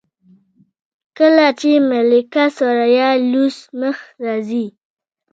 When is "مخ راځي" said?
3.79-4.65